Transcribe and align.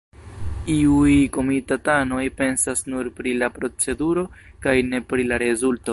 Iuj 0.75 1.11
komitatanoj 1.35 2.23
pensas 2.41 2.83
nur 2.93 3.11
pri 3.19 3.35
la 3.43 3.51
proceduro 3.59 4.25
kaj 4.65 4.77
ne 4.93 5.07
pri 5.13 5.33
la 5.35 5.41
rezulto. 5.49 5.89